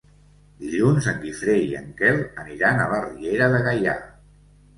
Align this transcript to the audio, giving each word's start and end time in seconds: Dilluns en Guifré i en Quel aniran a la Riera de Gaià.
Dilluns 0.61 1.09
en 1.11 1.19
Guifré 1.25 1.57
i 1.65 1.67
en 1.81 1.91
Quel 1.99 2.17
aniran 2.45 2.83
a 2.83 2.89
la 2.95 3.03
Riera 3.05 3.51
de 3.55 3.61
Gaià. 3.71 3.97